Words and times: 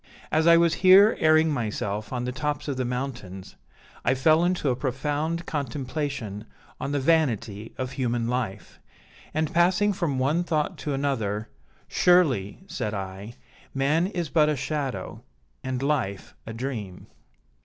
As 0.31 0.47
I 0.47 0.57
was 0.57 0.73
here 0.81 1.15
airing 1.19 1.49
myself 1.51 2.11
on 2.11 2.23
the 2.25 2.31
tops 2.31 2.67
of 2.67 2.75
the 2.75 2.83
mountains, 2.83 3.55
I 4.03 4.15
fell 4.15 4.43
into 4.43 4.71
a 4.71 4.75
profound 4.75 5.45
contemplation 5.45 6.45
on 6.79 6.91
the 6.91 6.99
vanity 6.99 7.75
of 7.77 7.91
human 7.91 8.27
life; 8.27 8.79
and 9.31 9.53
passing 9.53 9.93
from 9.93 10.17
one 10.17 10.43
thought 10.43 10.79
to 10.79 10.95
another, 10.95 11.49
'Surely,' 11.87 12.63
said 12.65 12.95
I, 12.95 13.35
'man 13.75 14.07
is 14.07 14.27
but 14.29 14.49
a 14.49 14.55
shadow, 14.55 15.21
and 15.63 15.83
life 15.83 16.33
a 16.47 16.53
dream.' 16.53 17.05